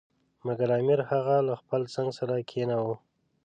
[0.45, 2.95] مګر امیر هغه له خپل څنګ سره کښېناوه.